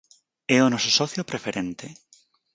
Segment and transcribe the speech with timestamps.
[0.55, 1.87] É o noso socio preferente.